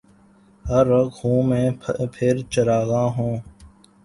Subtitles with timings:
[0.65, 1.69] ہر رگ خوں میں
[2.13, 3.29] پھر چراغاں ہو